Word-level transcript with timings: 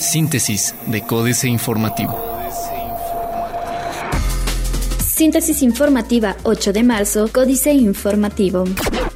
Síntesis 0.00 0.74
de 0.86 1.02
Códice 1.02 1.48
Informativo. 1.48 2.18
Síntesis 4.98 5.62
informativa 5.62 6.36
8 6.44 6.72
de 6.72 6.82
marzo, 6.84 7.28
Códice 7.32 7.72
Informativo. 7.72 8.64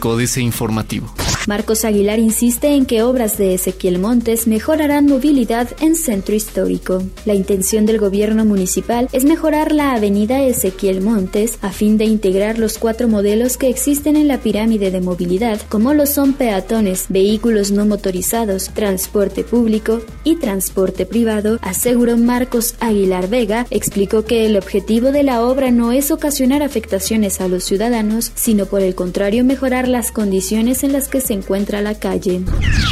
Códice 0.01 0.41
Informativo. 0.41 1.15
Marcos 1.49 1.85
Aguilar 1.85 2.21
insiste 2.21 2.69
en 2.69 2.87
que 2.87 3.03
obras 3.03 3.37
de 3.37 3.55
Ezequiel 3.55 3.99
Montes 3.99 4.47
mejorarán 4.47 5.07
movilidad 5.07 5.69
en 5.81 5.97
centro 5.97 6.37
histórico. 6.37 7.03
La 7.25 7.35
intención 7.35 7.85
del 7.85 7.99
gobierno 7.99 8.45
municipal 8.45 9.09
es 9.13 9.25
mejorar 9.25 9.73
la 9.73 9.93
avenida 9.93 10.41
Ezequiel 10.41 11.01
Montes 11.01 11.59
a 11.61 11.71
fin 11.71 11.99
de 11.99 12.05
integrar 12.05 12.61
los 12.61 12.79
cuatro 12.79 13.09
modelos 13.09 13.57
que 13.57 13.69
existen 13.69 14.15
en 14.15 14.29
la 14.29 14.39
pirámide 14.39 14.93
de 14.93 15.01
movilidad, 15.01 15.61
como 15.69 15.95
lo 15.95 16.07
son 16.07 16.35
peatones, 16.35 17.07
vehículos 17.09 17.73
no 17.73 17.87
motorizados, 17.87 18.71
transporte 18.73 19.43
público 19.43 20.01
y 20.23 20.37
transporte 20.37 21.07
privado, 21.07 21.59
aseguró 21.61 22.17
Marcos 22.17 22.77
Aguilar 22.79 23.29
Vega, 23.29 23.67
explicó 23.71 24.25
que 24.25 24.47
el 24.47 24.57
objetivo 24.57 25.11
de 25.11 25.25
la 25.25 25.43
obra 25.43 25.73
no 25.73 25.91
es 25.91 26.13
ocasionar 26.13 26.63
afectaciones 26.63 27.41
a 27.41 27.49
los 27.49 27.65
ciudadanos, 27.65 28.31
sino 28.37 28.67
por 28.67 28.83
el 28.83 28.95
contrario 28.95 29.43
mejorar 29.45 29.89
las 29.89 30.13
condiciones 30.13 30.85
en 30.85 30.93
las 30.93 31.09
que 31.09 31.21
se 31.21 31.32
encuentra 31.33 31.83
la 31.83 31.99
calle. 31.99 32.43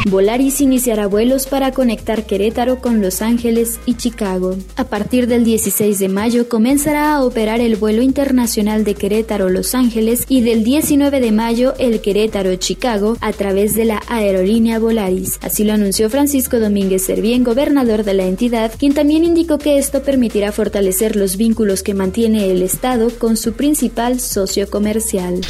Volaris 0.09 0.61
iniciará 0.61 1.07
vuelos 1.07 1.47
para 1.47 1.73
conectar 1.73 2.25
Querétaro 2.25 2.81
con 2.81 3.03
Los 3.03 3.21
Ángeles 3.21 3.79
y 3.85 3.95
Chicago. 3.95 4.57
A 4.77 4.85
partir 4.85 5.27
del 5.27 5.45
16 5.45 5.99
de 5.99 6.09
mayo 6.09 6.49
comenzará 6.49 7.13
a 7.13 7.23
operar 7.23 7.61
el 7.61 7.77
vuelo 7.77 8.03
internacional 8.03 8.85
de 8.85 8.95
Querétaro-Los 8.95 9.75
Ángeles 9.75 10.25
y 10.29 10.41
del 10.41 10.65
19 10.65 11.21
de 11.21 11.33
mayo 11.33 11.75
el 11.79 12.01
Querétaro-Chicago 12.01 13.19
a 13.21 13.33
través 13.33 13.75
de 13.75 13.85
la 13.85 14.03
aerolínea 14.09 14.79
Volaris. 14.79 15.39
Así 15.43 15.65
lo 15.65 15.75
anunció 15.75 16.09
Francisco 16.09 16.59
Domínguez 16.59 17.05
Servién, 17.05 17.45
gobernador 17.45 18.05
de 18.05 18.15
la 18.15 18.25
entidad, 18.25 18.73
quien 18.79 18.95
también 18.95 19.25
indicó 19.25 19.59
que 19.59 19.79
esto 19.79 20.03
permitirá 20.03 20.53
fortalecer 20.53 21.17
los 21.17 21.37
vínculos 21.37 21.83
que 21.83 21.95
mantiene 21.95 22.51
el 22.51 22.63
Estado 22.63 23.11
con 23.11 23.37
su 23.37 23.53
principal 23.53 24.21
socio 24.21 24.71
comercial. 24.71 25.41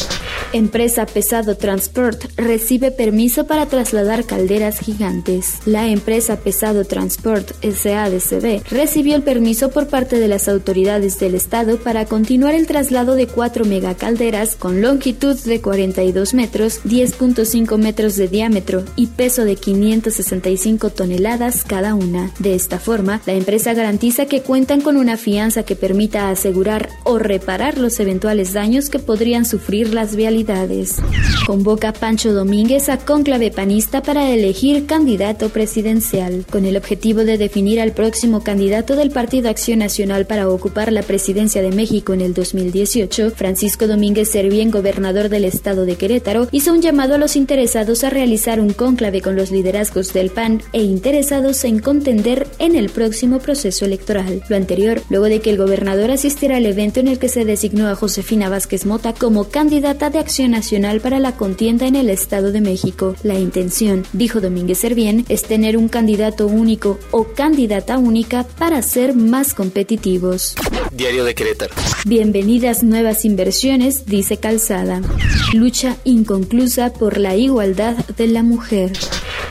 Empresa 0.52 1.06
Pesado 1.06 1.56
Transport 1.56 2.24
recibe 2.36 2.80
permiso 2.91 3.47
para 3.47 3.67
trasladar 3.67 4.25
calderas 4.25 4.78
gigantes. 4.78 5.59
La 5.67 5.89
empresa 5.89 6.41
Pesado 6.41 6.84
Transport 6.86 7.50
SADCB 7.62 8.62
recibió 8.70 9.17
el 9.17 9.23
permiso 9.23 9.70
por 9.70 9.89
parte 9.89 10.19
de 10.19 10.28
las 10.28 10.48
autoridades 10.48 11.19
del 11.19 11.34
estado 11.34 11.77
para 11.77 12.06
continuar 12.06 12.55
el 12.55 12.67
traslado 12.67 13.14
de 13.14 13.27
cuatro 13.27 13.67
megacalderas 13.67 14.56
con 14.56 14.81
longitud 14.81 15.36
de 15.39 15.61
42 15.61 16.33
metros, 16.33 16.81
10.5 16.84 17.77
metros 17.77 18.17
de 18.17 18.28
diámetro 18.28 18.84
y 18.97 19.08
peso 19.08 19.45
de 19.45 19.56
565 19.56 20.89
toneladas 20.89 21.64
cada 21.64 21.95
una. 21.95 22.33
De 22.39 22.55
esta 22.55 22.78
forma, 22.78 23.20
la 23.27 23.34
empresa 23.34 23.75
garantiza 23.75 24.25
que 24.25 24.41
cuentan 24.41 24.81
con 24.81 24.97
una 24.97 25.19
fianza 25.19 25.64
que 25.64 25.77
permita 25.77 26.31
asegurar 26.31 26.89
o 27.05 27.19
reparar 27.19 27.77
los 27.77 28.01
eventuales 28.01 28.55
daños 28.55 28.89
que 28.89 28.98
podrían 28.98 29.45
sufrir 29.45 29.92
las 29.92 30.17
vialidades 30.17 30.31
Convoca 31.47 31.92
Pancho 31.92 32.33
Domínguez 32.33 32.69
a 32.70 32.98
cónclave 32.98 33.50
panista 33.50 34.00
para 34.00 34.30
elegir 34.30 34.86
candidato 34.86 35.48
presidencial, 35.48 36.46
con 36.48 36.64
el 36.64 36.77
objetivo 36.77 37.24
de 37.24 37.36
definir 37.36 37.80
al 37.80 37.90
próximo 37.90 38.44
candidato 38.44 38.94
del 38.94 39.10
Partido 39.10 39.50
Acción 39.50 39.80
Nacional 39.80 40.24
para 40.24 40.48
ocupar 40.48 40.92
la 40.92 41.02
presidencia 41.02 41.62
de 41.62 41.72
México 41.72 42.12
en 42.12 42.20
el 42.20 42.32
2018. 42.32 43.32
Francisco 43.32 43.88
Domínguez 43.88 44.30
Servién, 44.30 44.70
gobernador 44.70 45.30
del 45.30 45.46
estado 45.46 45.84
de 45.84 45.96
Querétaro, 45.96 46.46
hizo 46.52 46.72
un 46.72 46.80
llamado 46.80 47.16
a 47.16 47.18
los 47.18 47.34
interesados 47.34 48.04
a 48.04 48.10
realizar 48.10 48.60
un 48.60 48.72
cónclave 48.72 49.20
con 49.20 49.34
los 49.34 49.50
liderazgos 49.50 50.12
del 50.12 50.30
PAN 50.30 50.62
e 50.72 50.84
interesados 50.84 51.64
en 51.64 51.80
contender 51.80 52.46
en 52.60 52.77
el 52.77 52.88
próximo 52.88 53.40
proceso 53.40 53.84
electoral. 53.84 54.44
Lo 54.48 54.55
anterior, 54.55 55.02
luego 55.10 55.24
de 55.24 55.40
que 55.40 55.50
el 55.50 55.56
gobernador 55.56 56.12
asistiera 56.12 56.58
al 56.58 56.66
evento 56.66 57.00
en 57.00 57.08
el 57.08 57.18
que 57.18 57.28
se 57.28 57.44
designó 57.44 57.88
a 57.88 57.96
Josefina 57.96 58.48
Vázquez 58.48 58.86
Mota 58.86 59.12
como 59.12 59.48
candidata 59.48 60.08
de 60.08 60.20
Acción 60.20 60.52
Nacional 60.52 61.00
para 61.00 61.18
la 61.18 61.33
contienda 61.33 61.89
en 61.89 61.96
el 61.96 62.11
Estado 62.11 62.52
de 62.52 62.59
México. 62.60 63.14
La 63.22 63.38
intención, 63.38 64.04
dijo 64.12 64.40
Domínguez 64.40 64.78
Servién, 64.78 65.24
es 65.28 65.42
tener 65.42 65.76
un 65.76 65.88
candidato 65.88 66.46
único 66.46 66.98
o 67.10 67.24
candidata 67.24 67.98
única 67.98 68.44
para 68.58 68.82
ser 68.82 69.14
más 69.14 69.54
competitivos. 69.54 70.54
Diario 70.92 71.24
de 71.24 71.34
Querétaro. 71.34 71.74
Bienvenidas 72.06 72.82
nuevas 72.82 73.24
inversiones, 73.24 74.06
dice 74.06 74.36
Calzada. 74.36 75.02
Lucha 75.52 75.96
inconclusa 76.04 76.92
por 76.92 77.18
la 77.18 77.36
igualdad 77.36 77.96
de 78.16 78.26
la 78.26 78.42
mujer. 78.42 78.92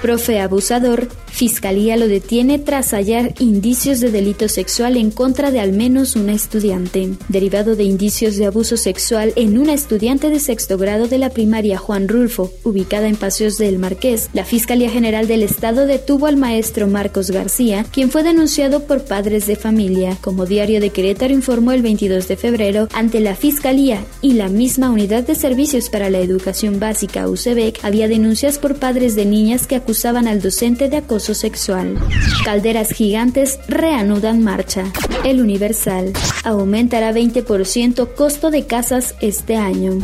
Profe 0.01 0.39
abusador, 0.39 1.07
Fiscalía 1.39 1.95
lo 1.95 2.09
detiene 2.09 2.59
tras 2.59 2.91
hallar 2.91 3.33
indicios 3.39 4.01
de 4.01 4.11
delito 4.11 4.49
sexual 4.49 4.97
en 4.97 5.09
contra 5.09 5.51
de 5.51 5.61
al 5.61 5.71
menos 5.71 6.17
una 6.17 6.33
estudiante. 6.33 7.11
Derivado 7.29 7.77
de 7.77 7.85
indicios 7.85 8.35
de 8.35 8.45
abuso 8.45 8.75
sexual 8.75 9.31
en 9.37 9.57
una 9.57 9.73
estudiante 9.73 10.29
de 10.29 10.41
sexto 10.41 10.77
grado 10.77 11.07
de 11.07 11.17
la 11.17 11.29
primaria 11.29 11.77
Juan 11.77 12.09
Rulfo, 12.09 12.51
ubicada 12.65 13.07
en 13.07 13.15
Paseos 13.15 13.57
del 13.57 13.79
Marqués, 13.79 14.29
la 14.33 14.43
Fiscalía 14.43 14.89
General 14.89 15.29
del 15.29 15.43
Estado 15.43 15.85
detuvo 15.85 16.25
al 16.25 16.35
maestro 16.35 16.87
Marcos 16.87 17.31
García, 17.31 17.85
quien 17.89 18.11
fue 18.11 18.23
denunciado 18.23 18.83
por 18.83 19.05
padres 19.05 19.47
de 19.47 19.55
familia. 19.55 20.17
Como 20.19 20.45
Diario 20.45 20.81
de 20.81 20.89
Querétaro 20.89 21.33
informó 21.33 21.71
el 21.71 21.81
22 21.81 22.27
de 22.27 22.35
febrero, 22.35 22.89
ante 22.91 23.21
la 23.21 23.33
Fiscalía 23.33 24.03
y 24.21 24.33
la 24.33 24.49
misma 24.49 24.89
Unidad 24.89 25.23
de 25.23 25.35
Servicios 25.35 25.89
para 25.89 26.09
la 26.09 26.19
Educación 26.19 26.81
Básica 26.81 27.29
UCEBEC, 27.29 27.79
había 27.81 28.09
denuncias 28.09 28.57
por 28.57 28.75
padres 28.75 29.15
de 29.15 29.23
niñas 29.23 29.67
que 29.67 29.77
acusaban 29.77 30.27
al 30.27 30.41
docente 30.41 30.89
de 30.89 30.97
acoso 30.97 31.28
sexual. 31.33 31.97
Calderas 32.43 32.91
gigantes 32.91 33.59
reanudan 33.67 34.43
marcha. 34.43 34.85
El 35.23 35.41
Universal. 35.41 36.13
Aumentará 36.43 37.11
20% 37.11 38.13
costo 38.15 38.51
de 38.51 38.65
casas 38.65 39.15
este 39.21 39.55
año. 39.55 39.99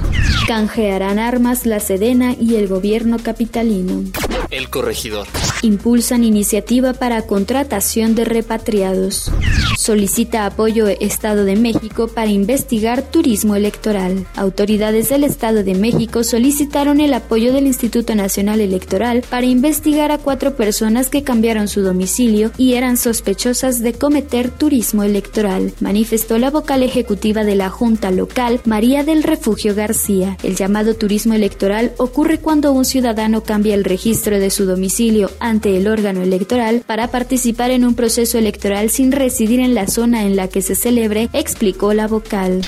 Canjearán 0.48 1.20
armas 1.20 1.66
la 1.66 1.80
Sedena 1.80 2.36
y 2.40 2.56
el 2.56 2.68
gobierno 2.68 3.18
capitalino. 3.18 4.04
El 4.52 4.70
corregidor. 4.70 5.28
Impulsan 5.66 6.24
iniciativa 6.24 6.94
para 6.94 7.24
contratación 7.24 8.14
de 8.14 8.24
repatriados. 8.24 9.32
Solicita 9.80 10.46
apoyo 10.46 10.88
Estado 10.88 11.44
de 11.44 11.56
México 11.56 12.08
para 12.08 12.30
investigar 12.30 13.02
turismo 13.02 13.56
electoral. 13.56 14.28
Autoridades 14.36 15.10
del 15.10 15.24
Estado 15.24 15.64
de 15.64 15.74
México 15.74 16.24
solicitaron 16.24 17.02
el 17.02 17.16
apoyo 17.16 17.52
del 17.52 17.66
Instituto 17.66 18.14
Nacional 18.14 18.62
Electoral 18.62 19.24
para 19.28 19.48
investigar 19.48 20.12
a 20.12 20.20
cuatro 20.20 20.56
personas 20.56 21.10
que 21.10 21.24
cambiaron 21.24 21.68
su 21.68 21.82
domicilio 21.82 22.52
y 22.58 22.74
eran 22.74 22.96
sospechosas 22.96 23.82
de 23.82 23.94
cometer 23.94 24.52
turismo 24.52 25.02
electoral, 25.02 25.74
manifestó 25.80 26.38
la 26.38 26.52
vocal 26.52 26.84
ejecutiva 26.84 27.44
de 27.44 27.56
la 27.56 27.72
Junta 27.72 28.12
Local, 28.12 28.62
María 28.66 29.04
del 29.04 29.24
Refugio 29.24 29.74
García. 29.74 30.38
El 30.44 30.56
llamado 30.56 30.94
turismo 30.94 31.34
electoral 31.34 31.94
ocurre 31.98 32.38
cuando 32.38 32.72
un 32.72 32.86
ciudadano 32.86 33.42
cambia 33.42 33.74
el 33.74 33.84
registro 33.84 34.40
de 34.40 34.52
su 34.52 34.66
domicilio 34.66 35.32
ante 35.56 35.78
el 35.78 35.88
órgano 35.88 36.22
electoral 36.22 36.84
para 36.86 37.08
participar 37.08 37.72
en 37.72 37.86
un 37.86 37.96
proceso 37.96 38.38
electoral 38.38 38.90
sin 38.90 39.14
residir 39.14 39.62
en 39.62 39.74
la 39.74 39.88
zona 39.88 40.26
en 40.26 40.36
la 40.36 40.50
que 40.50 40.62
se 40.62 40.76
celebre, 40.76 41.30
explicó 41.32 41.94
la 41.94 42.08
vocal. 42.08 42.62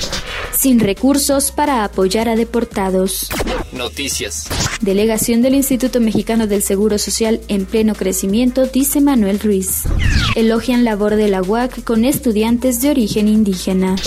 Sin 0.57 0.79
recursos 0.79 1.51
para 1.51 1.83
apoyar 1.83 2.29
a 2.29 2.37
deportados. 2.37 3.29
Noticias. 3.73 4.47
Delegación 4.79 5.41
del 5.41 5.55
Instituto 5.55 5.99
Mexicano 5.99 6.47
del 6.47 6.63
Seguro 6.63 6.97
Social 6.97 7.41
en 7.49 7.65
pleno 7.65 7.93
crecimiento, 7.93 8.65
dice 8.67 9.01
Manuel 9.01 9.41
Ruiz. 9.41 9.83
Elogian 10.35 10.85
labor 10.85 11.15
de 11.15 11.27
la 11.27 11.41
UAC 11.41 11.83
con 11.83 12.05
estudiantes 12.05 12.81
de 12.81 12.91
origen 12.91 13.27
indígena. 13.27 13.97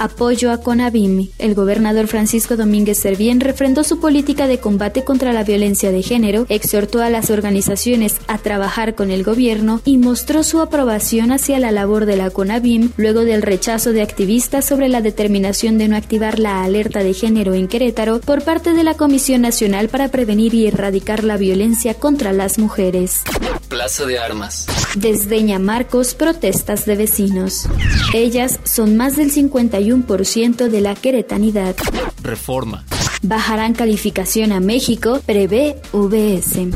Apoyo 0.00 0.50
a 0.50 0.62
CONAVIM. 0.62 1.28
El 1.36 1.54
gobernador 1.54 2.06
Francisco 2.06 2.56
Domínguez 2.56 2.96
Servién 2.96 3.38
refrendó 3.38 3.84
su 3.84 4.00
política 4.00 4.46
de 4.46 4.58
combate 4.58 5.04
contra 5.04 5.34
la 5.34 5.44
violencia 5.44 5.92
de 5.92 6.02
género, 6.02 6.46
exhortó 6.48 7.02
a 7.02 7.10
las 7.10 7.28
organizaciones 7.28 8.16
a 8.26 8.38
trabajar 8.38 8.94
con 8.94 9.10
el 9.10 9.24
gobierno 9.24 9.82
y 9.84 9.98
mostró 9.98 10.42
su 10.42 10.62
aprobación 10.62 11.32
hacia 11.32 11.58
la 11.58 11.70
labor 11.70 12.06
de 12.06 12.16
la 12.16 12.30
CONAVIM 12.30 12.92
luego 12.96 13.26
del 13.26 13.42
rechazo 13.42 13.92
de 13.92 14.00
activistas 14.00 14.64
sobre 14.64 14.88
la 14.88 15.02
determinación 15.02 15.76
de 15.76 15.88
no 15.88 15.96
activar 15.96 16.38
la 16.38 16.64
alerta 16.64 17.02
de 17.02 17.12
género 17.12 17.52
en 17.52 17.68
Querétaro 17.68 18.20
por 18.20 18.42
parte 18.42 18.72
de 18.72 18.84
la 18.84 18.94
Comisión 18.94 19.42
Nacional 19.42 19.90
para 19.90 20.08
Prevenir 20.08 20.54
y 20.54 20.66
Erradicar 20.66 21.24
la 21.24 21.36
Violencia 21.36 21.92
contra 21.92 22.32
las 22.32 22.58
Mujeres. 22.58 23.20
Plaza 23.68 24.06
de 24.06 24.18
Armas. 24.18 24.66
Desdeña 24.96 25.58
Marcos 25.58 26.14
protestas 26.14 26.86
de 26.86 26.96
vecinos. 26.96 27.68
Ellas 28.14 28.60
son 28.64 28.96
más 28.96 29.16
del 29.16 29.30
51% 29.30 29.89
de 30.68 30.80
la 30.80 30.94
queretanidad. 30.94 31.76
Reforma. 32.22 32.84
Bajarán 33.22 33.74
calificación 33.74 34.50
a 34.50 34.60
México, 34.60 35.20
prevé 35.26 35.76
VS. 35.92 36.70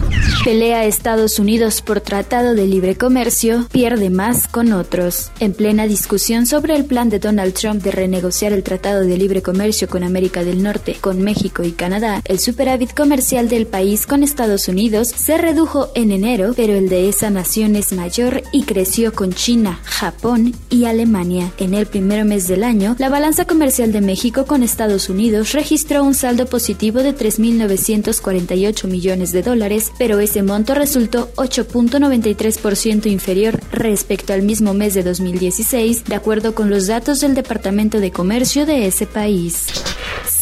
Pelea 0.45 0.85
Estados 0.85 1.39
Unidos 1.39 1.81
por 1.81 2.03
Tratado 2.03 2.55
de 2.55 2.67
Libre 2.67 2.97
Comercio, 2.97 3.67
pierde 3.73 4.11
más 4.11 4.47
con 4.47 4.75
otros. 4.75 5.31
En 5.41 5.55
plena 5.55 5.87
discusión 5.87 6.45
sobre 6.45 6.77
el 6.77 6.85
plan 6.85 7.09
de 7.09 7.19
Donald 7.19 7.55
Trump 7.55 7.83
de 7.83 7.93
renegociar 7.93 8.53
el 8.53 8.63
Tratado 8.63 9.01
de 9.01 9.17
Libre 9.17 9.41
Comercio 9.41 9.89
con 9.89 10.05
América 10.05 10.45
del 10.45 10.63
Norte, 10.63 10.99
con 11.01 11.23
México 11.23 11.63
y 11.63 11.73
Canadá, 11.73 12.21
el 12.27 12.39
superávit 12.39 12.93
comercial 12.93 13.49
del 13.49 13.67
país 13.67 14.07
con 14.07 14.23
Estados 14.23 14.69
Unidos 14.69 15.09
se 15.09 15.39
redujo 15.39 15.89
en 15.95 16.13
enero, 16.13 16.53
pero 16.55 16.75
el 16.75 16.91
de 16.91 17.09
esa 17.09 17.31
nación 17.31 17.75
es 17.75 17.95
mayor 17.95 18.43
y 18.53 18.65
creció 18.65 19.15
con 19.15 19.33
China, 19.33 19.81
Japón 19.85 20.55
y 20.69 20.85
Alemania. 20.85 21.53
En 21.57 21.73
el 21.73 21.87
primer 21.87 22.27
mes 22.27 22.49
del 22.49 22.65
año, 22.65 22.97
la 22.99 23.09
balanza 23.09 23.47
comercial 23.47 23.93
de 23.93 24.03
México 24.03 24.45
con 24.45 24.63
Estados 24.63 25.09
Unidos 25.09 25.53
registró 25.53 26.05
un 26.05 26.13
saldo 26.13 26.34
positivo 26.47 27.03
de 27.03 27.15
3.948 27.15 28.87
millones 28.87 29.33
de 29.33 29.43
dólares, 29.43 29.93
pero 29.99 30.19
ese 30.19 30.43
monto 30.43 30.75
resultó 30.75 31.31
8.93% 31.37 33.11
inferior 33.11 33.61
respecto 33.73 34.33
al 34.33 34.43
mismo 34.43 34.75
mes 34.75 34.95
de 34.95 35.03
2016, 35.03 36.05
de 36.05 36.15
acuerdo 36.15 36.55
con 36.55 36.69
los 36.69 36.87
datos 36.87 37.21
del 37.21 37.35
Departamento 37.35 38.01
de 38.01 38.11
Comercio 38.11 38.67
de 38.67 38.87
ese 38.87 39.07
país. 39.07 39.67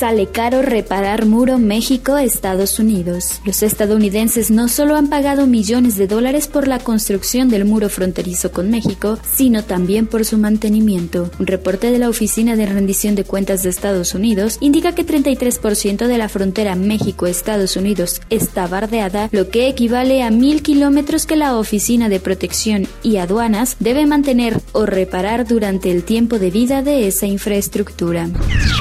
Sale 0.02 0.26
caro 0.26 0.62
reparar 0.62 1.26
muro 1.26 1.58
México-Estados 1.58 2.80
Unidos. 2.80 3.40
Los 3.44 3.62
estadounidenses 3.62 4.50
no 4.50 4.66
solo 4.66 4.96
han 4.96 5.08
pagado 5.08 5.46
millones 5.46 5.96
de 5.96 6.08
dólares 6.08 6.48
por 6.48 6.66
la 6.66 6.80
construcción 6.80 7.48
del 7.48 7.64
muro 7.64 7.88
fronterizo 7.88 8.50
con 8.50 8.68
México, 8.68 9.16
sino 9.22 9.62
también 9.62 10.08
por 10.08 10.24
su 10.24 10.38
mantenimiento. 10.38 11.30
Un 11.38 11.46
reporte 11.46 11.92
de 11.92 12.00
la 12.00 12.08
Oficina 12.08 12.56
de 12.56 12.66
Rendición 12.66 13.14
de 13.14 13.22
Cuentas 13.22 13.62
de 13.62 13.70
Estados 13.70 14.12
Unidos 14.12 14.58
indica 14.58 14.92
que 14.92 15.06
33% 15.06 16.08
de 16.08 16.18
la 16.18 16.28
frontera 16.28 16.74
México-Estados 16.74 17.76
Unidos 17.76 18.22
está 18.28 18.66
bardeada, 18.66 19.28
lo 19.30 19.50
que 19.50 19.68
equivale 19.68 20.24
a 20.24 20.32
mil 20.32 20.62
kilómetros 20.64 21.26
que 21.26 21.36
la 21.36 21.56
Oficina 21.56 22.08
de 22.08 22.18
Protección 22.18 22.88
y 23.04 23.18
Aduanas 23.18 23.76
debe 23.78 24.04
mantener 24.06 24.60
o 24.72 24.84
reparar 24.84 25.46
durante 25.46 25.92
el 25.92 26.02
tiempo 26.02 26.40
de 26.40 26.50
vida 26.50 26.82
de 26.82 27.06
esa 27.06 27.26
infraestructura. 27.26 28.28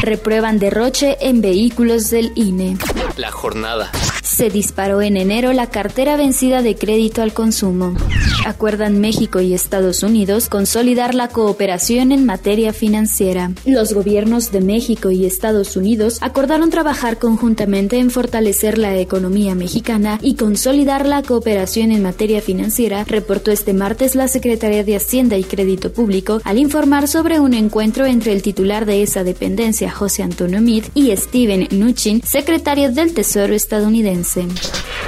Reprueban 0.01 0.57
derroche 0.57 1.10
en 1.19 1.41
vehículos 1.41 2.09
del 2.09 2.31
INE. 2.35 2.77
La 3.17 3.31
jornada. 3.31 3.91
Se 4.23 4.49
disparó 4.49 5.01
en 5.01 5.17
enero 5.17 5.53
la 5.53 5.69
cartera 5.69 6.15
vencida 6.15 6.61
de 6.61 6.75
crédito 6.75 7.21
al 7.21 7.33
consumo. 7.33 7.95
Acuerdan 8.43 8.99
México 8.99 9.39
y 9.39 9.53
Estados 9.53 10.01
Unidos 10.01 10.49
consolidar 10.49 11.13
la 11.13 11.27
cooperación 11.27 12.11
en 12.11 12.25
materia 12.25 12.73
financiera. 12.73 13.51
Los 13.65 13.93
gobiernos 13.93 14.51
de 14.51 14.61
México 14.61 15.11
y 15.11 15.25
Estados 15.25 15.77
Unidos 15.77 16.17
acordaron 16.21 16.71
trabajar 16.71 17.19
conjuntamente 17.19 17.99
en 17.99 18.09
fortalecer 18.09 18.79
la 18.79 18.97
economía 18.97 19.53
mexicana 19.53 20.17
y 20.23 20.35
consolidar 20.35 21.07
la 21.07 21.21
cooperación 21.21 21.91
en 21.91 22.01
materia 22.01 22.41
financiera, 22.41 23.03
reportó 23.03 23.51
este 23.51 23.73
martes 23.73 24.15
la 24.15 24.27
Secretaría 24.27 24.83
de 24.83 24.95
Hacienda 24.95 25.37
y 25.37 25.43
Crédito 25.43 25.93
Público 25.93 26.41
al 26.43 26.57
informar 26.57 27.07
sobre 27.07 27.39
un 27.39 27.53
encuentro 27.53 28.07
entre 28.07 28.33
el 28.33 28.41
titular 28.41 28.85
de 28.85 29.03
esa 29.03 29.23
dependencia, 29.23 29.91
José 29.91 30.23
Antonio 30.23 30.61
Meade, 30.61 30.89
y 30.95 31.15
Steven 31.15 31.67
Mnuchin, 31.71 32.23
secretario 32.23 32.91
del 32.91 33.13
Tesoro 33.13 33.53
estadounidense. 33.53 34.47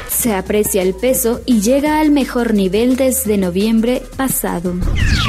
Se 0.09 0.33
aprecia 0.33 0.83
el 0.83 0.94
peso 0.94 1.41
y 1.45 1.62
llega 1.62 2.00
al 2.00 2.12
mejor 2.12 2.53
nivel 2.53 2.95
desde 2.95 3.22
noviembre 3.37 4.01
pasado. 4.15 4.73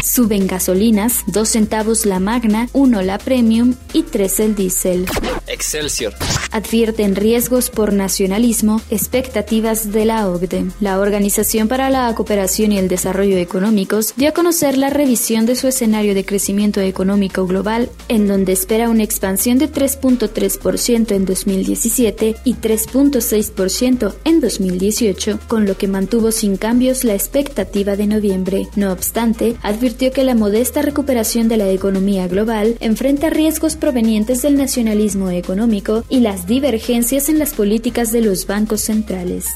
Suben 0.02 0.46
gasolinas, 0.46 1.25
2 1.29 1.49
centavos 1.49 2.06
la 2.06 2.20
magna, 2.20 2.69
1 2.73 3.02
la 3.02 3.19
premium 3.19 3.75
y 3.93 4.02
3 4.02 4.41
el 4.41 4.55
diésel. 4.55 5.06
Excelsior. 5.46 6.14
Advierten 6.52 7.17
riesgos 7.17 7.70
por 7.70 7.93
nacionalismo, 7.93 8.81
expectativas 8.91 9.93
de 9.93 10.05
la 10.05 10.29
OCDE. 10.29 10.67
La 10.81 11.00
Organización 11.00 11.69
para 11.69 11.91
la 11.91 12.14
Cooperación 12.14 12.73
y 12.73 12.79
el 12.79 12.88
Desarrollo 12.88 13.37
Económicos 13.37 14.14
dio 14.17 14.29
a 14.29 14.32
conocer 14.32 14.79
la 14.79 14.91
revisión 14.91 15.46
de 15.46 15.56
su 15.56 15.69
escenario 15.69 16.14
de 16.14 16.25
crecimiento 16.25 16.81
económico 16.81 17.46
global, 17.46 17.91
en 18.08 18.29
donde 18.29 18.52
espera 18.52 18.88
una 18.88 19.02
expansión 19.02 19.58
de 19.58 19.70
3.3% 19.70 21.12
en 21.12 21.25
2017 21.25 22.37
y 22.44 22.55
3.6% 22.55 24.14
en 24.25 24.40
2018, 24.40 25.40
con 25.49 25.67
lo 25.67 25.76
que 25.76 25.88
mantuvo 25.88 26.31
sin 26.31 26.56
cambios 26.56 27.05
la 27.05 27.14
expectativa 27.14 27.97
de 27.97 28.06
noviembre. 28.06 28.69
No 28.76 28.93
obstante, 28.93 29.56
advirtió 29.62 30.12
que 30.12 30.25
la 30.25 30.35
modesta 30.35 30.82
recuperación 30.82 31.49
de 31.49 31.56
la 31.56 31.69
economía 31.69 32.29
global 32.29 32.76
enfrenta 32.81 33.31
riesgos 33.31 33.76
provenientes 33.76 34.43
del 34.43 34.56
nacionalismo 34.56 35.34
económico 35.35 36.05
y 36.09 36.21
las 36.21 36.47
divergencias 36.47 37.29
en 37.29 37.39
las 37.39 37.55
políticas 37.55 38.13
de 38.13 38.21
los 38.21 38.47
bancos 38.47 38.83
centrales. 38.83 39.47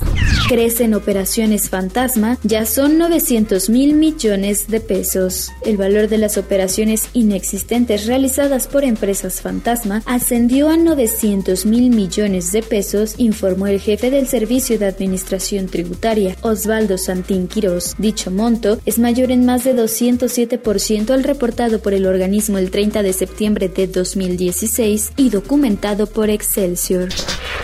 Crecen 0.49 0.95
operaciones 0.95 1.69
fantasma, 1.69 2.39
ya 2.43 2.67
son 2.67 2.99
900 2.99 3.69
mil 3.71 3.95
millones 3.95 4.69
de 4.69 4.81
pesos. 4.81 5.51
El 5.65 5.77
valor 5.77 6.09
de 6.09 6.19
las 6.19 6.39
operaciones 6.39 7.09
inexistentes 7.13 8.07
realizadas 8.07 8.67
por 8.67 8.85
empresas 8.85 9.41
fantasma 9.41 10.03
ascendió 10.07 10.69
a 10.69 10.77
900 10.77 11.67
mil 11.67 11.91
millones 11.91 12.53
de 12.53 12.63
pesos, 12.63 13.15
informó 13.19 13.67
el 13.67 13.81
jefe 13.81 14.11
del 14.11 14.27
Servicio 14.27 14.79
de 14.79 14.87
Administración 14.87 15.67
Tributaria, 15.67 16.37
Osvaldo 16.43 16.99
Santín 16.99 17.49
Quirós. 17.49 17.95
Dicho 17.99 18.31
monto 18.31 18.79
es 18.87 18.99
mayor 18.99 19.31
en 19.31 19.45
más 19.45 19.65
de 19.65 19.75
207% 19.75 21.11
al 21.11 21.25
reportado 21.25 21.81
por 21.81 21.95
el 21.95 22.07
organismo 22.07 22.59
el 22.59 22.71
30 22.71 23.03
de 23.03 23.13
septiembre 23.13 23.69
de 23.69 23.87
2016 23.87 25.13
y 25.17 25.31
por 26.13 26.31
Excelsior. 26.31 27.09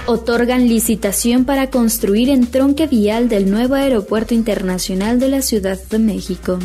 Otorgan 0.07 0.69
licitación 0.69 1.45
para 1.47 1.71
construir 1.71 2.29
en 2.29 2.47
tronque 2.47 2.87
vial 2.87 3.29
del 3.29 3.51
nuevo 3.51 3.75
aeropuerto 3.75 4.35
internacional 4.35 5.19
de 5.19 5.29
la 5.29 5.41
Ciudad 5.41 5.79
de 5.91 5.99
México. 5.99 6.59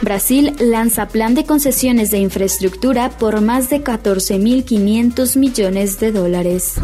Brasil 0.00 0.54
lanza 0.58 1.01
plan 1.08 1.34
de 1.34 1.44
concesiones 1.44 2.10
de 2.10 2.18
infraestructura 2.18 3.10
por 3.10 3.40
más 3.40 3.70
de 3.70 3.82
14.500 3.82 5.36
millones 5.36 6.00
de 6.00 6.12
dólares. 6.12 6.74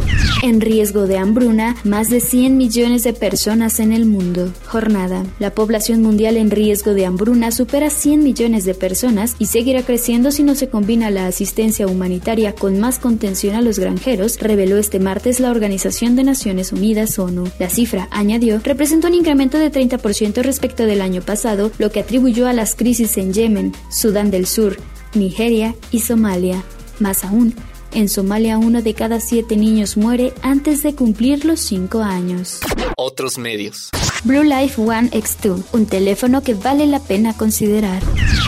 En 0.42 0.60
riesgo 0.60 1.06
de 1.06 1.18
hambruna, 1.18 1.76
más 1.84 2.10
de 2.10 2.20
100 2.20 2.56
millones 2.56 3.02
de 3.04 3.12
personas 3.12 3.80
en 3.80 3.92
el 3.92 4.06
mundo. 4.06 4.52
Jornada. 4.66 5.24
La 5.38 5.50
población 5.50 6.02
mundial 6.02 6.36
en 6.36 6.50
riesgo 6.50 6.94
de 6.94 7.06
hambruna 7.06 7.50
supera 7.50 7.90
100 7.90 8.22
millones 8.22 8.64
de 8.64 8.74
personas 8.74 9.34
y 9.38 9.46
seguirá 9.46 9.82
creciendo 9.82 10.30
si 10.30 10.42
no 10.42 10.54
se 10.54 10.68
combina 10.68 11.10
la 11.10 11.26
asistencia 11.26 11.86
humanitaria 11.86 12.54
con 12.54 12.78
más 12.78 12.98
contención 12.98 13.54
a 13.54 13.62
los 13.62 13.78
granjeros, 13.78 14.38
reveló 14.40 14.78
este 14.78 15.00
martes 15.00 15.40
la 15.40 15.50
Organización 15.50 16.16
de 16.16 16.24
Naciones 16.24 16.72
Unidas 16.72 17.18
ONU. 17.18 17.44
La 17.58 17.70
cifra, 17.70 18.08
añadió, 18.10 18.60
representa 18.62 19.08
un 19.08 19.14
incremento 19.14 19.58
de 19.58 19.70
30% 19.72 20.42
respecto 20.42 20.86
del 20.86 21.00
año 21.00 21.22
pasado, 21.22 21.70
lo 21.78 21.90
que 21.90 22.00
atribuyó 22.00 22.46
a 22.46 22.52
las 22.52 22.74
crisis 22.74 23.16
en 23.18 23.32
Yemen, 23.32 23.72
Sudán 23.98 24.30
del 24.30 24.46
Sur, 24.46 24.76
Nigeria 25.14 25.74
y 25.90 25.98
Somalia. 25.98 26.62
Más 27.00 27.24
aún, 27.24 27.52
en 27.90 28.08
Somalia 28.08 28.56
uno 28.56 28.80
de 28.80 28.94
cada 28.94 29.18
siete 29.18 29.56
niños 29.56 29.96
muere 29.96 30.32
antes 30.40 30.84
de 30.84 30.94
cumplir 30.94 31.44
los 31.44 31.58
cinco 31.58 32.02
años. 32.02 32.60
Otros 32.96 33.38
medios. 33.38 33.90
Blue 34.22 34.44
Life 34.44 34.80
One 34.80 35.10
X2, 35.10 35.64
un 35.72 35.86
teléfono 35.86 36.42
que 36.42 36.54
vale 36.54 36.86
la 36.86 37.00
pena 37.00 37.36
considerar. 37.36 38.00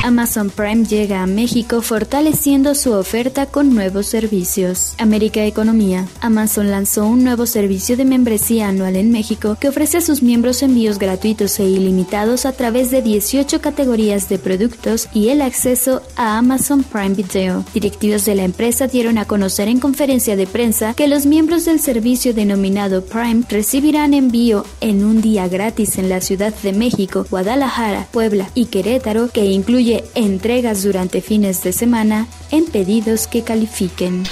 Amazon 0.03 0.49
Prime 0.49 0.87
llega 0.87 1.23
a 1.23 1.27
México 1.27 1.83
fortaleciendo 1.83 2.75
su 2.75 2.93
oferta 2.93 3.47
con 3.47 3.75
nuevos 3.75 4.07
servicios. 4.07 4.95
América 4.97 5.45
Economía. 5.45 6.09
Amazon 6.23 6.71
lanzó 6.71 7.07
un 7.07 7.23
nuevo 7.23 7.45
servicio 7.45 7.99
de 7.99 8.07
membresía 8.07 8.69
anual 8.69 8.97
en 8.97 9.11
México 9.11 9.59
que 9.61 9.69
ofrece 9.69 9.99
a 9.99 10.01
sus 10.01 10.23
miembros 10.23 10.63
envíos 10.63 10.99
gratuitos 10.99 11.61
e 11.61 11.65
ilimitados 11.65 12.47
a 12.47 12.53
través 12.53 12.91
de 12.91 13.03
18 13.03 13.61
categorías 13.61 14.29
de 14.31 14.39
productos 14.39 15.09
y 15.13 15.29
el 15.29 15.43
acceso 15.43 16.01
a 16.17 16.39
Amazon 16.39 16.83
Prime 16.83 17.15
Video. 17.15 17.65
Directivos 17.75 18.25
de 18.25 18.37
la 18.37 18.45
empresa 18.45 18.87
dieron 18.87 19.19
a 19.19 19.27
conocer 19.27 19.69
en 19.69 19.81
conferencia 19.81 20.35
de 20.35 20.47
prensa 20.47 20.95
que 20.95 21.09
los 21.09 21.27
miembros 21.27 21.67
del 21.67 21.79
servicio 21.79 22.33
denominado 22.33 23.05
Prime 23.05 23.43
recibirán 23.51 24.15
envío 24.15 24.65
en 24.81 25.05
un 25.05 25.21
día 25.21 25.47
gratis 25.47 25.99
en 25.99 26.09
la 26.09 26.23
Ciudad 26.23 26.55
de 26.63 26.73
México, 26.73 27.27
Guadalajara, 27.29 28.09
Puebla 28.11 28.49
y 28.55 28.67
Querétaro 28.67 29.29
que 29.29 29.45
incluye 29.45 29.90
entregas 30.15 30.83
durante 30.83 31.21
fines 31.21 31.63
de 31.63 31.73
semana 31.73 32.27
en 32.51 32.65
pedidos 32.67 33.27
que 33.27 33.43
califiquen. 33.43 34.25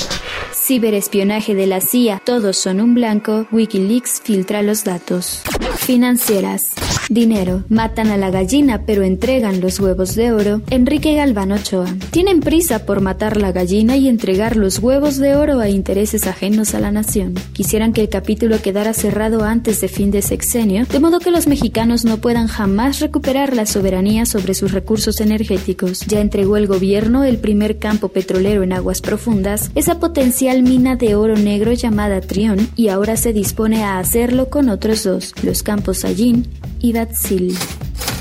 Ciberespionaje 0.55 1.55
de 1.55 1.67
la 1.67 1.81
CIA, 1.81 2.21
todos 2.25 2.57
son 2.57 2.81
un 2.81 2.95
blanco, 2.95 3.47
Wikileaks 3.51 4.21
filtra 4.23 4.63
los 4.63 4.85
datos. 4.85 5.43
Financieras. 5.77 6.73
Dinero. 7.09 7.65
Matan 7.69 8.09
a 8.09 8.19
la 8.19 8.31
gallina 8.31 8.83
pero 8.85 9.03
entregan 9.03 9.61
los 9.61 9.81
huevos 9.81 10.15
de 10.15 10.33
oro. 10.33 10.61
Enrique 10.69 11.15
Galván 11.15 11.53
Ochoa. 11.53 11.87
Tienen 12.11 12.41
prisa 12.41 12.85
por 12.85 13.01
matar 13.01 13.39
la 13.39 13.51
gallina 13.51 13.97
y 13.97 14.09
entregar 14.09 14.57
los 14.57 14.79
huevos 14.79 15.17
de 15.17 15.35
oro 15.35 15.61
a 15.61 15.69
intereses 15.71 16.27
ajenos 16.27 16.75
a 16.75 16.81
la 16.81 16.93
nación. 16.93 17.35
Quisieran 17.55 17.93
que 17.93 18.03
el 18.03 18.09
capítulo 18.11 18.61
quedara 18.61 18.93
cerrado 18.93 19.45
antes 19.45 19.81
de 19.81 19.89
fin 19.89 20.11
de 20.11 20.21
sexenio, 20.21 20.85
de 20.85 21.01
modo 21.01 21.19
que 21.19 21.31
los 21.31 21.47
mexicanos 21.47 22.05
no 22.05 22.19
puedan 22.19 22.47
jamás 22.47 23.01
recuperar 23.01 23.57
la 23.57 23.65
soberanía 23.65 24.27
sobre 24.27 24.55
sus 24.55 24.73
recursos 24.73 25.21
energéticos. 25.21 26.01
Ya 26.01 26.21
entregó 26.21 26.57
el 26.57 26.67
gobierno 26.67 27.25
el 27.25 27.39
primer 27.39 27.79
campo 27.79 28.09
petrolero 28.09 28.63
en 28.63 28.73
aguas 28.73 29.01
profundas, 29.01 29.71
esa 29.75 29.99
potencial 29.99 30.63
mina 30.63 30.97
de 30.97 31.15
oro 31.15 31.37
negro 31.37 31.73
llamada 31.73 32.21
Trión, 32.21 32.69
y 32.77 32.89
ahora 32.89 33.17
se 33.17 33.33
dispone 33.33 33.83
a 33.83 33.99
hacerlo 33.99 34.51
con 34.51 34.69
otros 34.69 35.05
dos, 35.05 35.33
los 35.43 35.63
campos 35.63 36.05
Allín 36.05 36.47
y 36.81 36.93
Batzil. 36.93 37.57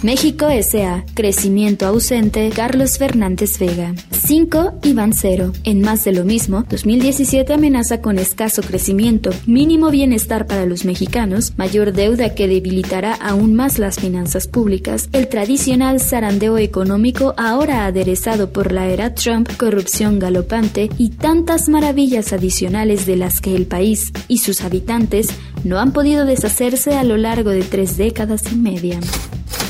México 0.03 0.47
S.A. 0.47 1.03
Crecimiento 1.15 1.87
ausente. 1.87 2.51
Carlos 2.55 2.99
Fernández 2.99 3.57
Vega. 3.57 3.95
5 4.11 4.79
y 4.83 4.93
van 4.93 5.13
0. 5.13 5.53
En 5.63 5.81
más 5.81 6.03
de 6.03 6.11
lo 6.11 6.23
mismo, 6.23 6.65
2017 6.69 7.53
amenaza 7.53 7.99
con 7.99 8.19
escaso 8.19 8.61
crecimiento, 8.61 9.31
mínimo 9.47 9.89
bienestar 9.89 10.45
para 10.45 10.65
los 10.65 10.85
mexicanos, 10.85 11.53
mayor 11.57 11.93
deuda 11.93 12.35
que 12.35 12.47
debilitará 12.47 13.13
aún 13.13 13.55
más 13.55 13.79
las 13.79 13.99
finanzas 13.99 14.47
públicas, 14.47 15.09
el 15.13 15.29
tradicional 15.29 15.99
zarandeo 15.99 16.57
económico 16.57 17.33
ahora 17.37 17.85
aderezado 17.85 18.51
por 18.51 18.71
la 18.71 18.87
era 18.87 19.15
Trump, 19.15 19.49
corrupción 19.57 20.19
galopante 20.19 20.89
y 20.97 21.09
tantas 21.09 21.69
maravillas 21.69 22.33
adicionales 22.33 23.05
de 23.05 23.15
las 23.15 23.41
que 23.41 23.55
el 23.55 23.65
país 23.65 24.11
y 24.27 24.39
sus 24.39 24.61
habitantes 24.61 25.29
no 25.63 25.79
han 25.79 25.91
podido 25.91 26.25
deshacerse 26.25 26.95
a 26.95 27.03
lo 27.03 27.17
largo 27.17 27.49
de 27.49 27.63
tres 27.63 27.97
décadas 27.97 28.43
y 28.51 28.55
media. 28.55 28.99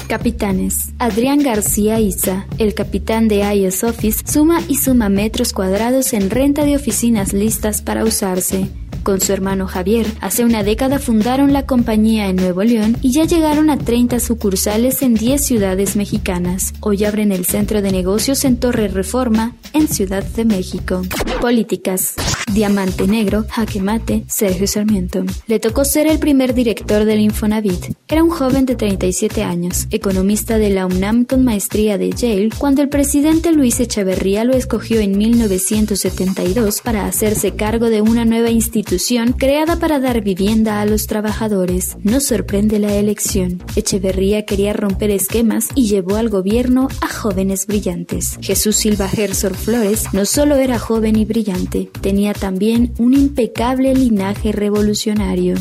Capitanes. 0.08 0.94
Adrián 1.00 1.44
García 1.44 2.00
Isa, 2.00 2.48
el 2.58 2.74
capitán 2.74 3.28
de 3.28 3.44
IS 3.56 3.84
Office, 3.84 4.24
suma 4.26 4.62
y 4.68 4.76
suma 4.76 5.10
metros 5.10 5.52
cuadrados 5.52 6.14
en 6.14 6.30
renta 6.30 6.64
de 6.64 6.76
oficinas 6.76 7.34
listas 7.34 7.82
para 7.82 8.06
usarse. 8.06 8.70
Con 9.04 9.22
su 9.22 9.32
hermano 9.34 9.68
Javier, 9.68 10.06
hace 10.22 10.44
una 10.44 10.64
década 10.64 11.00
fundaron 11.00 11.54
la 11.54 11.66
compañía 11.66 12.28
en 12.28 12.38
Nuevo 12.38 12.64
León 12.64 12.98
y 13.02 13.12
ya 13.12 13.26
llegaron 13.26 13.70
a 13.70 13.78
30 13.78 14.20
sucursales 14.20 15.02
en 15.02 15.14
10 15.14 15.46
ciudades 15.46 15.96
mexicanas. 15.96 16.74
Hoy 16.80 17.06
abren 17.06 17.32
el 17.32 17.46
centro 17.46 17.82
de 17.82 17.92
negocios 17.92 18.44
en 18.46 18.58
Torre 18.58 18.88
Reforma, 18.88 19.56
en 19.74 19.88
Ciudad 19.88 20.24
de 20.24 20.46
México. 20.46 21.04
Políticas. 21.39 22.15
Diamante 22.51 23.08
Negro, 23.08 23.46
Jaque 23.50 23.82
Mate, 23.82 24.24
Sergio 24.27 24.67
Sarmiento. 24.67 25.24
Le 25.48 25.60
tocó 25.60 25.86
ser 25.86 26.08
el 26.08 26.17
primer 26.17 26.53
director 26.53 27.06
del 27.06 27.20
Infonavit. 27.20 27.96
Era 28.08 28.24
un 28.24 28.29
joven 28.29 28.65
de 28.65 28.75
37 28.75 29.44
años, 29.44 29.86
economista 29.91 30.58
de 30.58 30.70
la 30.70 30.86
UNAM 30.86 31.25
con 31.25 31.44
maestría 31.44 31.98
de 31.98 32.10
Yale, 32.10 32.50
cuando 32.58 32.82
el 32.82 32.89
presidente 32.89 33.51
Luis 33.51 33.79
Echeverría 33.79 34.44
lo 34.44 34.53
escogió 34.56 35.00
en 35.01 35.17
1972 35.17 36.82
para 36.82 37.06
hacerse 37.06 37.51
cargo 37.51 37.89
de 37.89 38.01
una 38.01 38.25
nueva 38.25 38.50
institución 38.50 39.34
creada 39.34 39.77
para 39.77 40.00
dar 40.00 40.22
vivienda 40.22 40.82
a 40.82 40.86
los 40.86 41.06
trabajadores. 41.06 41.98
No 42.01 42.22
sorprende 42.22 42.79
la 42.79 42.96
elección. 42.96 43.62
Echeverría 43.75 44.46
quería 44.46 44.74
romper 44.74 45.12
esquemas 45.12 45.67
y 45.75 45.88
llevó 45.88 46.15
al 46.15 46.29
gobierno 46.29 46.88
a 47.01 47.08
jóvenes 47.08 47.67
brillantes. 47.67 48.39
Jesús 48.41 48.77
Silva 48.77 49.10
Gersor 49.10 49.53
Flores 49.56 50.06
no 50.13 50.25
solo 50.25 50.56
era 50.56 50.79
joven 50.79 51.17
y 51.17 51.26
brillante, 51.27 51.89
tenía 52.01 52.34
también 52.34 52.93
un 52.98 53.13
impecable 53.13 53.93
linaje 53.93 54.51
revolucionario. 54.51 55.55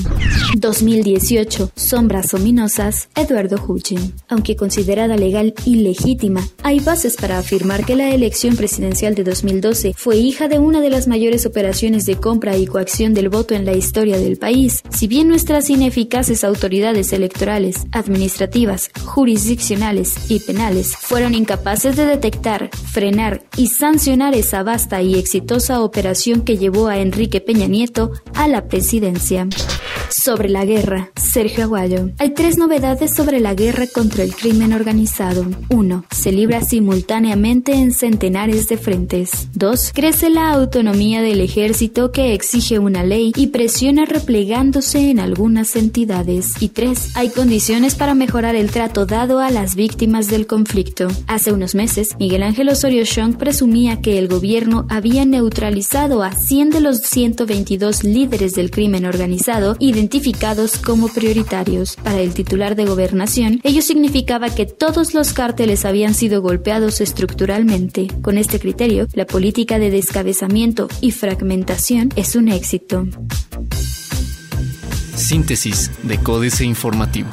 2018. 0.57 1.71
Sombras 1.75 2.33
ominosas. 2.35 3.09
Eduardo 3.15 3.63
Huchen. 3.67 4.15
Aunque 4.29 4.57
considerada 4.57 5.17
legal 5.17 5.55
y 5.65 5.77
legítima, 5.77 6.47
hay 6.63 6.81
bases 6.81 7.17
para 7.17 7.39
afirmar 7.39 7.85
que 7.85 7.97
la 7.97 8.11
elección 8.11 8.57
presidencial 8.57 9.15
de 9.15 9.25
2012 9.25 9.95
fue 9.97 10.17
hija 10.17 10.49
de 10.49 10.59
una 10.59 10.81
de 10.81 10.91
las 10.91 11.09
mayores 11.09 11.47
operaciones 11.47 12.07
de 12.07 12.17
compra 12.17 12.57
y 12.57 12.67
coacción 12.67 13.15
del 13.15 13.29
voto 13.29 13.55
en 13.55 13.65
la 13.65 13.75
historia 13.75 14.19
del 14.19 14.37
país. 14.37 14.83
Si 14.91 15.07
bien 15.07 15.29
nuestras 15.29 15.69
ineficaces 15.71 16.45
autoridades 16.45 17.13
electorales, 17.13 17.87
administrativas, 17.93 18.91
jurisdiccionales 19.05 20.31
y 20.31 20.41
penales 20.41 20.97
fueron 20.97 21.35
incapaces 21.35 21.97
de 21.97 22.07
detectar, 22.07 22.71
frenar 22.93 23.43
y 23.57 23.69
sancionar 23.69 24.35
esa 24.35 24.63
vasta 24.63 25.03
y 25.03 25.17
operación 25.57 26.43
que 26.43 26.59
llevó 26.59 26.89
a 26.89 26.99
Enrique 26.99 27.41
Peña 27.41 27.67
Nieto 27.67 28.13
a 28.35 28.47
la 28.47 28.67
presidencia. 28.69 29.49
Sobre 30.11 30.49
la 30.49 30.65
guerra, 30.65 31.11
Sergio 31.17 31.65
Aguayo. 31.65 32.11
Hay 32.19 32.31
tres 32.31 32.59
novedades 32.59 33.15
sobre 33.15 33.41
la 33.41 33.55
guerra 33.55 33.87
contra 33.87 34.25
el 34.25 34.35
crimen 34.35 34.73
organizado. 34.73 35.47
1. 35.69 36.05
Se 36.11 36.33
libra 36.33 36.63
simultáneamente 36.63 37.75
en 37.75 37.93
centenares 37.93 38.69
de 38.69 38.77
frentes. 38.77 39.49
2. 39.55 39.93
Crece 39.95 40.31
la 40.31 40.51
autonomía 40.53 41.23
del 41.23 41.41
ejército 41.41 42.13
que 42.13 42.35
exige 42.35 42.79
una 42.79 43.05
ley 43.05 43.33
y 43.37 43.49
presiona 43.49 44.05
replegándose 44.05 45.11
en 45.11 45.21
algunas 45.21 45.77
entidades. 45.77 46.61
Y 46.61 46.69
3. 46.69 47.13
Hay 47.15 47.29
condiciones 47.31 47.95
para 47.95 48.15
mejorar 48.15 48.55
el 48.55 48.71
trato 48.71 49.07
dado 49.07 49.41
a 49.41 49.51
las 49.51 49.75
víctimas 49.75 50.29
del 50.29 50.47
conflicto. 50.47 51.09
Hace 51.27 51.53
unos 51.53 51.75
meses, 51.75 52.17
Miguel 52.19 52.43
Ángel 52.43 52.69
Osorio 52.69 53.05
Chong 53.05 53.37
presumía 53.37 54.01
que 54.01 54.19
el 54.19 54.29
gobierno 54.29 54.87
había 54.89 55.25
neutralizado 55.25 56.23
a 56.23 56.33
100 56.33 56.71
de 56.71 56.81
los 56.81 56.99
122 57.01 58.05
líderes 58.05 58.55
del 58.55 58.71
crimen 58.71 59.05
organizado 59.05 59.77
y 59.79 59.86
identificados 59.89 60.79
como 60.79 61.09
prioritarios. 61.09 61.97
Para 61.97 62.21
el 62.21 62.35
titular 62.35 62.77
de 62.77 62.85
gobernación, 62.85 63.61
ello 63.63 63.83
significaba 63.83 64.51
que 64.51 64.67
todos 64.67 65.15
los 65.15 65.33
cárteles 65.33 65.85
habían 65.85 66.15
sido 66.15 66.43
golpeados 66.43 67.01
estructuralmente. 67.01 68.09
Con 68.23 68.39
este 68.39 68.59
criterio, 68.59 69.07
la 69.15 69.27
política 69.27 69.79
de 69.79 69.91
descabezamiento 69.91 70.89
y 71.01 71.13
fragmentación 71.13 72.11
es 72.17 72.37
un 72.37 72.49
éxito. 72.49 73.07
Síntesis 75.15 75.91
de 76.03 76.19
Códice 76.19 76.65
Informativo. 76.65 77.31